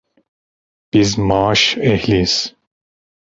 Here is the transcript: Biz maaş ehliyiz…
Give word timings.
Biz 0.93 1.17
maaş 1.17 1.77
ehliyiz… 1.77 2.55